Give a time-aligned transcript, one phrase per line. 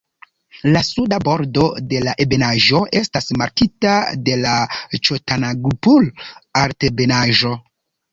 [0.75, 3.93] La suda bordo de la ebenaĵo estas markita
[4.29, 4.55] de la
[5.09, 7.53] Ĉotanagpur-Altebenaĵo.